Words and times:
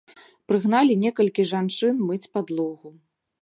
Прыгналі 0.51 0.95
некалькі 1.03 1.45
жанчын 1.51 2.01
мыць 2.07 2.31
падлогу. 2.39 2.89